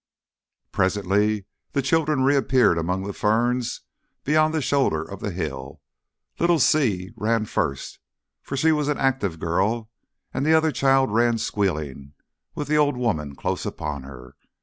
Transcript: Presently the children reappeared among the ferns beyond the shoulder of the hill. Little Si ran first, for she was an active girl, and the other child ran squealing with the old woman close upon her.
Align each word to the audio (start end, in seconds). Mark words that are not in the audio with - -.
Presently 0.71 1.45
the 1.73 1.83
children 1.83 2.23
reappeared 2.23 2.79
among 2.79 3.03
the 3.03 3.13
ferns 3.13 3.81
beyond 4.23 4.51
the 4.51 4.59
shoulder 4.59 5.03
of 5.03 5.19
the 5.19 5.29
hill. 5.29 5.79
Little 6.39 6.57
Si 6.57 7.11
ran 7.15 7.45
first, 7.45 7.99
for 8.41 8.57
she 8.57 8.71
was 8.71 8.87
an 8.87 8.97
active 8.97 9.37
girl, 9.39 9.91
and 10.33 10.43
the 10.43 10.55
other 10.55 10.71
child 10.71 11.13
ran 11.13 11.37
squealing 11.37 12.13
with 12.55 12.67
the 12.67 12.77
old 12.79 12.97
woman 12.97 13.35
close 13.35 13.63
upon 13.63 14.01
her. 14.01 14.33